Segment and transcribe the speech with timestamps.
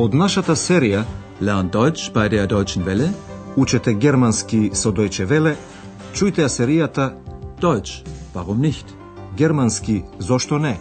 [0.00, 1.02] Од нашата серија
[1.40, 3.10] Learn Deutsch bei der Deutschen Welle.
[3.56, 5.56] Учете германски со Deutsche Welle,
[6.14, 7.04] чујте ја серијата
[7.60, 8.00] Deutsch,
[8.34, 8.86] warum nicht?
[9.36, 10.80] Германски зошто не?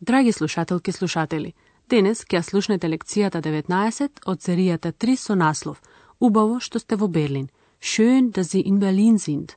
[0.00, 1.54] Драги слушателки слушатели,
[1.90, 5.82] денес ќе слушнете лекцијата 19 од серијата 3 со наслов
[6.20, 7.48] Убаво што сте во Берлин.
[7.80, 9.56] Schön, dass Sie in Berlin sind.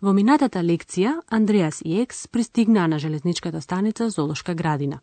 [0.00, 5.00] Во минатата лекција, Андреас и Екс пристигнаа на железничката станица Золошка градина.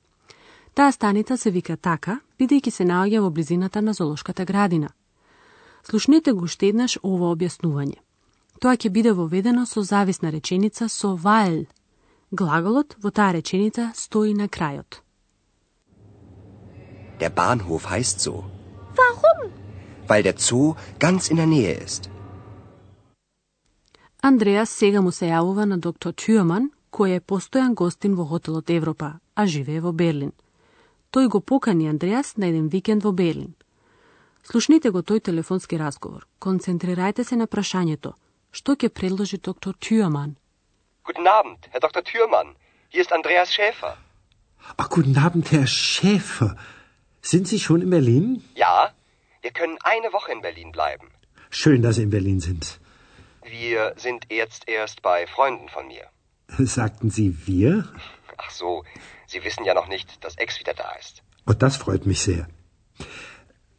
[0.73, 4.89] Таа станица се вика така, бидејќи се наоѓа во близината на Золошката градина.
[5.83, 8.01] Слушнете го уште еднаш ова објаснување.
[8.59, 11.67] Тоа ќе биде воведено со зависна реченица со weil.
[12.31, 15.01] Глаголот во таа реченица стои на крајот.
[17.19, 18.43] Der Bahnhof heißt so,
[18.97, 19.51] Warum?
[20.07, 22.09] weil der Zoo ganz in der Nähe ist.
[24.27, 29.19] Андреас сега му се јавува на доктор Тюрман, кој е постојан гостин во хотелот Европа,
[29.39, 30.33] а живее во Берлин.
[31.15, 33.53] Тој го покани Андреас на еден викенд во Берлин.
[34.43, 36.27] Слушнете го тој телефонски разговор.
[36.43, 38.11] Концентрирајте се на прашањето.
[38.51, 40.35] Што ќе предложи доктор Тюрман?
[41.05, 42.03] Guten Abend, Herr Dr.
[42.03, 42.49] Thürmann.
[42.89, 43.95] Hier ist Andreas Schäfer.
[44.75, 46.57] Ach, guten Abend, Herr Schäfer.
[47.21, 48.43] Sind Sie schon in Berlin?
[48.55, 48.91] Ja,
[49.41, 51.07] wir können eine Woche in Berlin bleiben.
[51.49, 52.81] Schön, dass Sie in Berlin sind.
[53.49, 56.05] Wir sind jetzt erst bei Freunden von mir.
[56.57, 57.87] Sagten Sie wir?
[58.37, 58.83] Ach so,
[59.25, 61.23] Sie wissen ja noch nicht, dass Ex wieder da ist.
[61.45, 62.47] Oh, das freut mich sehr.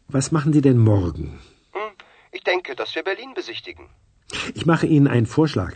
[0.08, 1.38] Was machen Sie denn morgen?
[1.72, 1.92] Hm,
[2.32, 3.88] ich denke, dass wir Berlin besichtigen.
[4.54, 5.74] Ich mache Ihnen einen Vorschlag.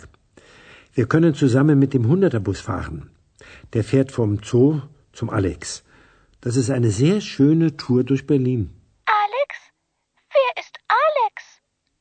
[0.94, 3.10] Wir können zusammen mit dem Hunderterbus fahren.
[3.72, 4.80] Der fährt vom Zoo
[5.12, 5.84] zum Alex.
[6.40, 8.74] Das ist eine sehr schöne Tour durch Berlin.
[9.04, 9.50] Alex?
[10.30, 11.42] Wer ist Alex?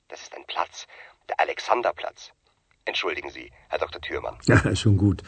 [0.08, 0.88] Das ist ein Platz,
[1.32, 2.20] der Alexanderplatz.
[2.86, 4.02] Entschuldigen Sie, Herr Dr.
[4.02, 4.36] Thürmann.
[4.52, 5.20] Ja, schon gut.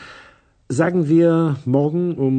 [0.69, 2.35] Sagen wir morgen um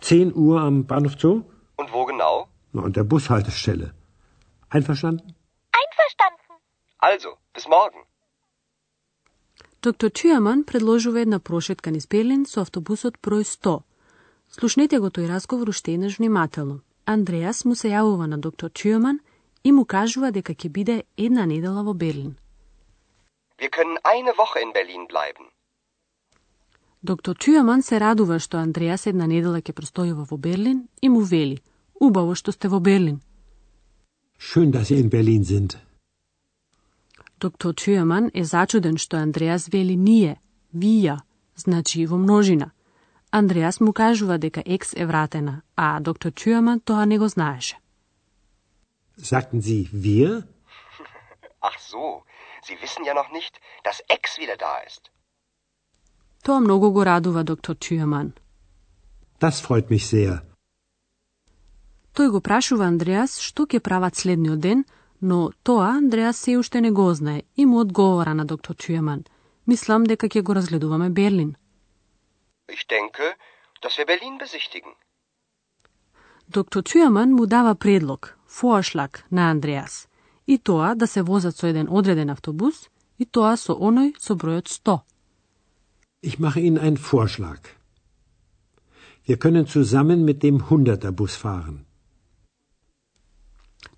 [0.00, 1.42] 10 Uhr am Bahnhof Zoo?
[1.76, 2.48] Und wo genau?
[2.72, 3.88] Na, an der Bushaltestelle.
[4.68, 5.34] Einverstanden?
[5.82, 6.52] Einverstanden.
[6.98, 8.00] Also, bis morgen.
[9.82, 13.82] Доктор Тюјаман предложува една прошетка низ Берлин со автобусот број 100.
[14.50, 16.80] Слушнете го тој разговор уште еднаш внимателно.
[17.06, 19.18] Андреас му се јавува на доктор Тюјаман
[19.64, 22.36] и му кажува дека ќе биде една недела во Берлин.
[23.58, 25.46] Wir können eine Woche in Berlin bleiben.
[27.02, 31.62] Доктор Тюјаман се радува што Андреас една недела ќе простојува во Берлин и му вели
[32.00, 33.20] Убаво што сте во Берлин.
[34.38, 35.76] Schön, dass Sie in Berlin sind.
[37.40, 40.36] Доктор Тюјаман е зачуден што Андреас вели ние,
[40.74, 41.20] вија,
[41.56, 42.70] значи во множина.
[43.30, 47.76] Андреас му кажува дека екс е вратена, а доктор Тюјаман тоа не го знаеше.
[49.18, 50.42] Sagten Sie wir?
[51.68, 52.22] Ach so,
[52.66, 53.54] Sie wissen ja noch nicht,
[53.84, 55.02] dass Ex wieder da ist.
[56.42, 58.32] Тоа многу го радува доктор Тюјаман.
[59.40, 60.42] Das freut mich sehr.
[62.14, 64.84] Тој го прашува Андреас што ќе прават следниот ден,
[65.20, 69.26] но тоа Андреас се уште не го знае и му одговора на доктор Тюјаман.
[69.66, 71.56] Мислам дека ќе го разгледуваме Берлин.
[72.68, 73.26] Ich denke,
[73.82, 74.92] dass wir Berlin besichtigen.
[76.48, 80.08] Доктор Тюјаман му дава предлог, форшлаг на Андреас,
[80.46, 84.68] и тоа да се возат со еден одреден автобус, и тоа со оној со бројот
[84.68, 85.00] 100.
[86.22, 87.60] Ich mache Ihnen einen Vorschlag.
[89.26, 91.86] Wir können zusammen mit dem Hunderterbus fahren.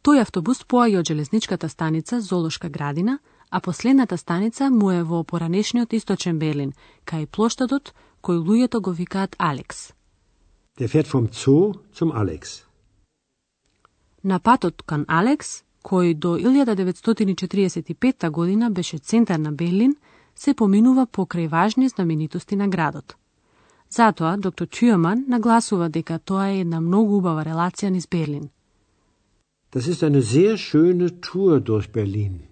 [0.03, 3.19] Тој автобус поаѓа од железничката станица Золошка градина,
[3.51, 6.73] а последната станица му е во поранешниот источен Берлин,
[7.05, 7.93] кај плоштадот
[8.23, 9.93] кој луѓето го викаат Алекс.
[10.79, 12.65] Der fährt vom Zoo zum Alex.
[14.23, 19.97] На патот кон Алекс, кој до 1945 година беше центар на Берлин,
[20.35, 23.17] се поминува покрај важни знаменитости на градот.
[23.91, 28.51] Затоа, доктор Тюрман нагласува дека тоа е една многу убава релација низ Берлин.
[29.73, 32.49] Das ist eine sehr schöne Tour durch Berlin.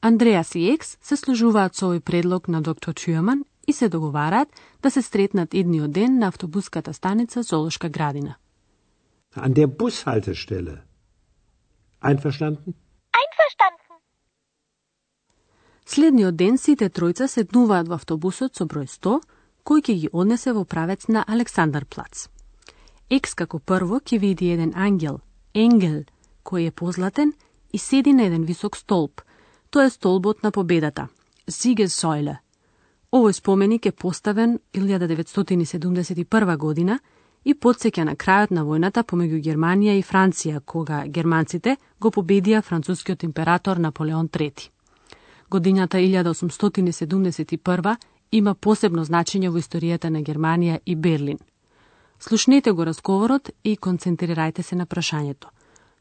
[0.00, 4.48] Андреас и Екс се служуваат со овој предлог на доктор Тюрман и се договараат
[4.82, 8.34] да се стретнат идниот ден на автобуската станица Золошка градина.
[9.36, 10.91] An der Bushaltestelle.
[12.02, 12.74] Einverstanden?
[13.14, 13.96] Einverstanden.
[15.86, 19.20] Следниот ден сите тројца седнуваат во автобусот со број 100,
[19.62, 22.26] кој ќе ги однесе во правец на Александар плац.
[23.10, 25.20] Екс како прво ќе види еден ангел,
[25.54, 26.02] енгел,
[26.42, 27.34] кој е позлатен
[27.72, 29.22] и седи на еден висок столб.
[29.70, 31.08] Тоа е столбот на победата,
[31.46, 32.40] Сигесойле.
[33.12, 36.98] Овој споменик е поставен 1971 година
[37.44, 43.22] и подсеќа на крајот на војната помеѓу Германија и Франција, кога германците го победија францускиот
[43.22, 44.68] император Наполеон III.
[45.50, 47.96] Годината 1871
[48.32, 51.38] има посебно значење во историјата на Германија и Берлин.
[52.18, 55.48] Слушнете го разговорот и концентрирајте се на прашањето.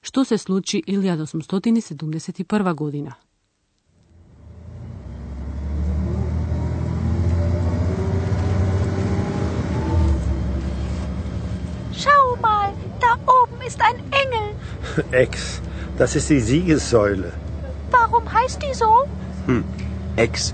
[0.02, 3.16] Што се случи 1871 година?
[13.12, 15.06] Da oben ist ein Engel.
[15.12, 15.62] Ex,
[15.98, 17.32] das ist die Siegessäule.
[17.92, 19.06] Warum heißt die so?
[20.16, 20.54] Ex,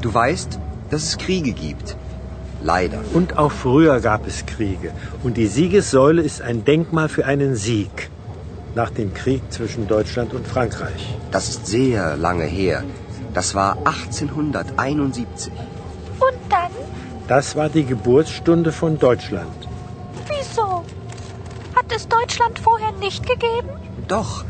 [0.00, 0.58] du weißt,
[0.90, 1.96] dass es Kriege gibt.
[2.62, 3.00] Leider.
[3.14, 4.92] Und auch früher gab es Kriege.
[5.22, 8.10] Und die Siegessäule ist ein Denkmal für einen Sieg.
[8.74, 11.16] Nach dem Krieg zwischen Deutschland und Frankreich.
[11.30, 12.84] Das ist sehr lange her.
[13.32, 15.52] Das war 1871.
[16.18, 16.70] Und dann?
[17.28, 19.67] Das war die Geburtsstunde von Deutschland
[21.87, 21.87] Wieso?
[21.87, 23.69] Hat es Deutschland vorher nicht gegeben?
[24.07, 24.43] Doch,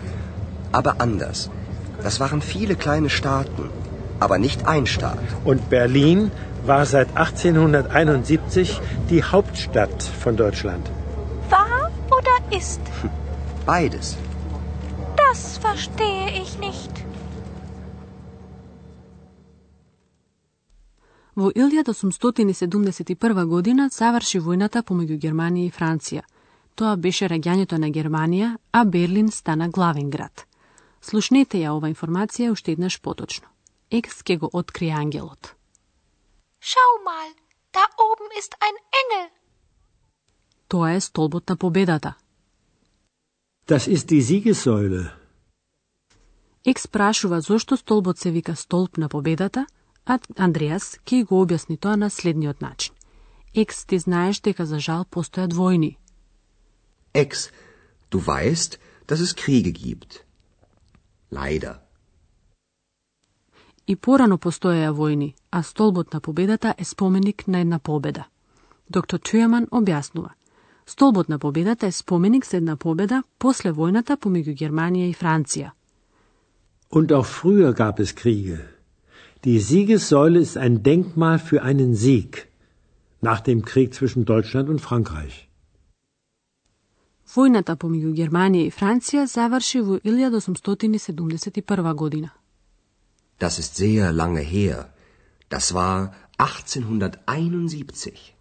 [0.71, 1.49] aber anders.
[2.01, 3.69] Das waren viele kleine Staaten,
[4.19, 5.19] aber nicht ein Staat.
[5.45, 6.31] Und Berlin
[6.65, 10.89] war seit 1871 die Hauptstadt von Deutschland.
[11.49, 12.81] War oder ist?
[13.65, 14.17] Beides.
[15.15, 16.91] Das verstehe ich nicht.
[21.35, 26.21] Во 1871 година заврши војната помеѓу Германија и Франција.
[26.78, 30.44] Тоа беше раѓањето на Германија, а Берлин стана главен град.
[31.02, 33.48] Слушнете ја ова информација уште еднаш поточно.
[33.90, 35.54] Екс ке го открие ангелот.
[36.60, 37.34] Schau mal,
[37.74, 39.26] da oben ist ein Engel.
[40.68, 42.14] Тоа е столбот на победата.
[43.66, 45.10] Das ist die Siegessäule.
[46.64, 49.66] Екс прашува зошто столбот се вика столб на победата,
[50.06, 52.94] а Андреас ќе го објасни тоа на следниот начин.
[53.54, 55.96] Екс, ти знаеш дека за жал постојат војни.
[57.12, 57.50] Ex,
[58.10, 60.24] du weißt, dass es Kriege gibt.
[61.30, 61.74] Leider.
[63.86, 68.24] И порано постоеа војни, а столбот на победата е споменик на една победа.
[68.90, 70.30] Доктор Тюеман објаснува.
[70.86, 75.70] Столбот на победата е споменик за една победа после војната помеѓу Германија и Франција.
[76.90, 78.58] Und auch früher gab es Kriege.
[79.44, 82.48] Die Siegessäule ist ein Denkmal für einen Sieg.
[83.22, 85.47] Nach dem Krieg zwischen Deutschland und Frankreich.
[87.34, 92.30] Војната помеѓу Германија и Франција заврши во 1871 година.
[93.38, 94.84] Das ist sehr lange her.
[95.50, 96.08] Das war
[96.38, 98.34] 1871.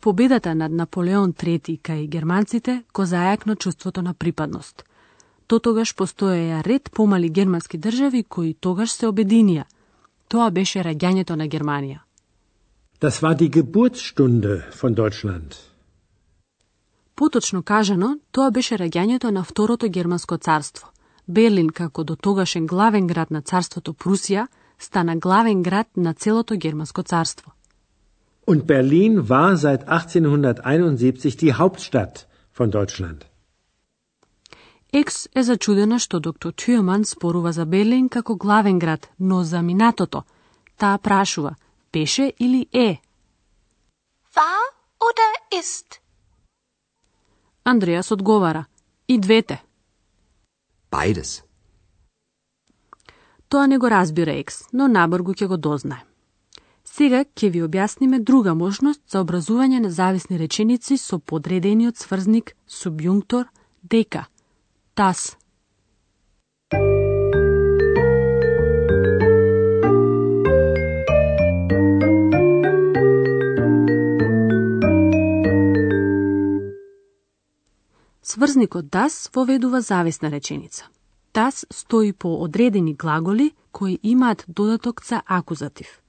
[0.00, 4.84] Победата над Наполеон III кај германците го зајакна чувството на припадност.
[5.48, 9.64] До тогаш постоеја ред помали германски држави кои тогаш се обединија.
[10.28, 11.98] Тоа беше раѓањето на Германија.
[13.00, 15.54] Das war die Geburtsstunde von Deutschland.
[17.18, 20.86] Поточно кажано, тоа беше раѓањето на Второто германско царство.
[21.26, 24.46] Берлин, како до тогашен главен град на царството Прусија,
[24.78, 27.52] стана главен град на целото германско царство.
[28.46, 32.26] Und Berlin war seit 1871 die Hauptstadt
[32.58, 33.26] von Deutschland.
[34.92, 40.22] Екс е зачудена што доктор Тюеман спорува за Берлин како главен град, но за минатото.
[40.76, 41.54] Таа прашува,
[41.92, 43.00] беше или е?
[44.34, 44.62] War
[45.00, 46.07] oder ist?
[47.68, 48.64] Андреас одговара,
[49.08, 49.62] и двете.
[50.90, 51.42] Beides.
[53.48, 56.04] Тоа не го разбира Екс, но набргу ќе го дознае.
[56.84, 63.44] Сега ќе ви објасниме друга можност за образување на зависни реченици со подредениот сврзник субјунктор
[63.82, 64.26] дека.
[64.94, 65.36] Тас.
[78.30, 80.84] Сврзникот das воведува зависна реченица.
[81.32, 86.02] Das стои по одредени глаголи кои имаат додаток за акузатив.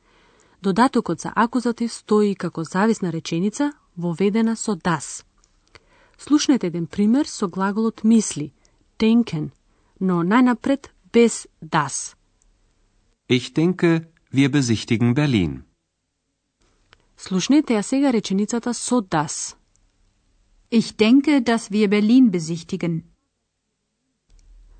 [0.62, 5.24] Додатокот за акузатив стои како зависна реченица воведена со das.
[6.18, 8.52] Слушнете еден пример со глаголот мисли,
[9.00, 9.52] denken,
[10.02, 12.16] но најнапред без das.
[13.30, 15.64] Ich denke, wir besichtigen Berlin.
[17.18, 19.59] Слушнете ја сега реченицата со das.
[20.72, 23.04] Ich denke, dass wir Berlin besichtigen.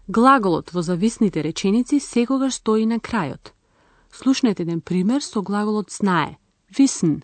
[0.08, 3.54] Глаголот во зависните реченици секогаш стои на крајот.
[4.12, 6.38] Слушнете еден пример со глаголот знае,
[6.78, 7.24] wissen,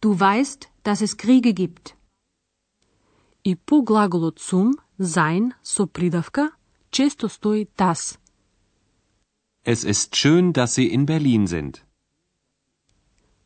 [0.00, 1.94] Du weißt, dass es Kriege gibt.
[3.44, 6.52] и по глаголот zum, sein, со придавка,
[6.92, 8.18] често стои das.
[9.64, 11.82] Es ist schön, dass Sie in Berlin sind.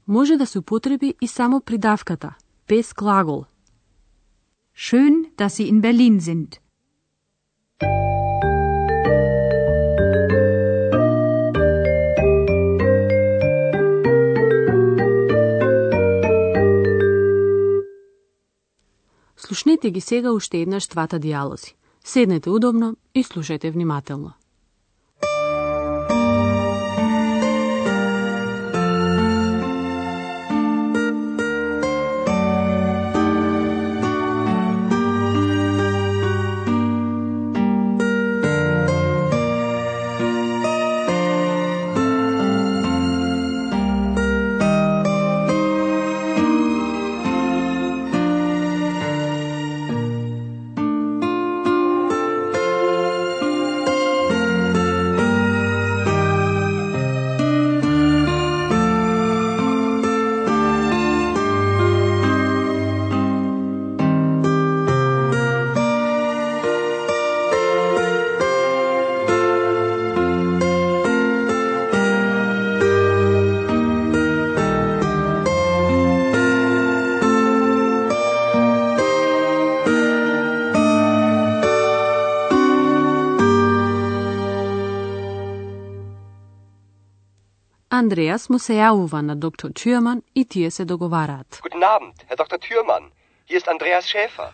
[0.06, 2.34] Може да се употреби и само придавката,
[2.68, 3.44] без глагол.
[4.78, 6.60] Schön, dass Sie in Berlin sind.
[19.36, 21.74] Слушнете ги сега уште еднаш двата диалози.
[22.04, 24.34] Седнете удобно и слушајте внимателно.
[87.96, 89.34] Andreas mu se javuva na
[89.74, 91.60] Thürmann i tije se dogovarat.
[91.62, 92.58] Guten Abend, Herr Dr.
[92.58, 93.04] Thürmann.
[93.46, 94.52] Hier ist Andreas Schäfer.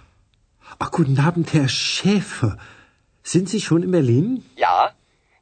[0.79, 2.57] Ach, guten Abend, Herr Schäfer.
[3.23, 4.45] Sind Sie schon in Berlin?
[4.57, 4.93] Ja,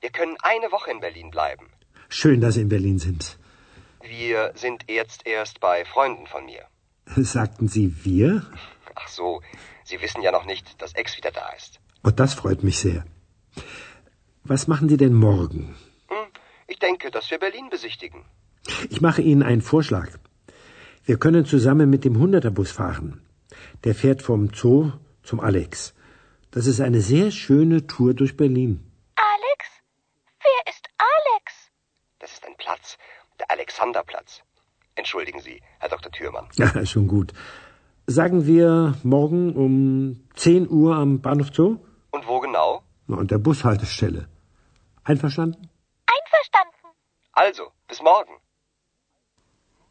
[0.00, 1.66] wir können eine Woche in Berlin bleiben.
[2.08, 3.38] Schön, dass Sie in Berlin sind.
[4.02, 6.64] Wir sind jetzt erst bei Freunden von mir.
[7.16, 8.46] Sagten Sie wir?
[8.94, 9.42] Ach so,
[9.84, 11.80] Sie wissen ja noch nicht, dass Ex wieder da ist.
[12.02, 13.04] Und das freut mich sehr.
[14.44, 15.76] Was machen Sie denn morgen?
[16.70, 18.24] Ich denke, dass wir Berlin besichtigen.
[18.90, 20.08] Ich mache Ihnen einen Vorschlag.
[21.04, 23.20] Wir können zusammen mit dem Hunderterbus fahren.
[23.82, 24.92] Der fährt vom Zoo
[25.24, 25.94] zum Alex.
[26.52, 28.72] Das ist eine sehr schöne Tour durch Berlin.
[29.16, 29.60] Alex?
[30.46, 31.46] Wer ist Alex?
[32.20, 32.98] Das ist ein Platz,
[33.40, 34.42] der Alexanderplatz.
[34.94, 36.12] Entschuldigen Sie, Herr Dr.
[36.12, 36.46] Thürmann.
[36.54, 37.32] Ja, schon gut.
[38.06, 41.78] Sagen wir morgen um 10 Uhr am Bahnhof Zoo?
[42.12, 42.84] Und wo genau?
[43.08, 44.28] Na, an der Bushaltestelle.
[45.02, 45.69] Einverstanden.
[47.39, 48.35] Also, bis morgen.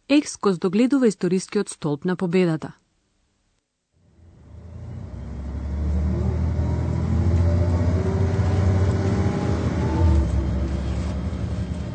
[0.08, 2.72] Екс го здогледува историскиот столб на победата.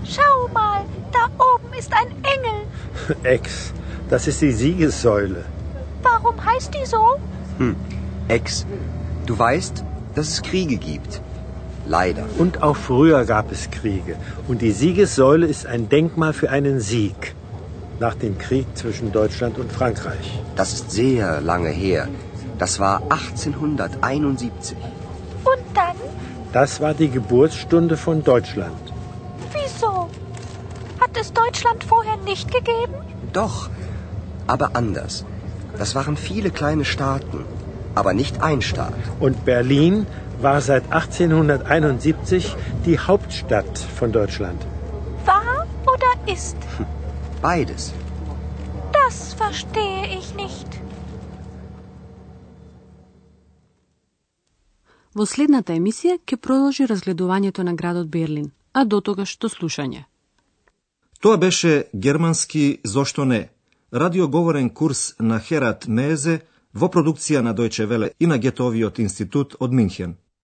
[0.05, 2.59] Schau mal, da oben ist ein Engel.
[3.23, 3.73] Ex,
[4.09, 5.45] das ist die Siegessäule.
[6.01, 7.19] Warum heißt die so?
[7.59, 7.75] Hm,
[8.27, 8.65] Ex,
[9.27, 9.83] du weißt,
[10.15, 11.21] dass es Kriege gibt.
[11.86, 12.24] Leider.
[12.38, 14.16] Und auch früher gab es Kriege.
[14.48, 17.34] Und die Siegessäule ist ein Denkmal für einen Sieg.
[18.00, 20.40] Nach dem Krieg zwischen Deutschland und Frankreich.
[20.56, 22.08] Das ist sehr lange her.
[22.58, 24.76] Das war 1871.
[25.44, 25.96] Und dann?
[26.52, 28.80] Das war die Geburtsstunde von Deutschland.
[29.52, 30.08] Wieso?
[31.00, 32.94] Hat es Deutschland vorher nicht gegeben?
[33.32, 33.68] Doch,
[34.46, 35.24] aber anders.
[35.78, 37.44] Das waren viele kleine Staaten,
[37.94, 38.94] aber nicht ein Staat.
[39.20, 40.06] Und Berlin
[40.42, 44.60] war seit 1871 die Hauptstadt von Deutschland.
[45.24, 46.56] War oder ist?
[47.42, 47.92] Beides.
[48.92, 50.68] Das verstehe ich nicht.
[55.14, 60.04] Во следната емисија ќе продолжи разгледувањето на градот Берлин, а до тогаш до слушање.
[61.20, 63.48] Тоа беше германски Зошто не?
[63.92, 66.40] Радиоговорен курс на Херат Мезе
[66.74, 70.16] во продукција на Дојче Веле и на Гетовиот институт од Минхен.